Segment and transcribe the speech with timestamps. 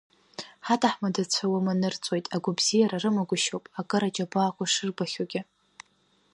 [0.65, 5.41] Ҳаҭаҳмадцәа уама нырҵуеит, агәабзиара рымагәышьоуп, акыр аџьабаақәа шырбахьоугьы.